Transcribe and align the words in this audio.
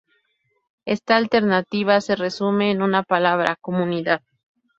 Esta 0.87 1.15
alternativa 1.15 2.01
se 2.01 2.15
resume 2.15 2.71
en 2.71 2.81
una 2.81 3.03
palabra: 3.03 3.55
comunidad. 3.61 4.23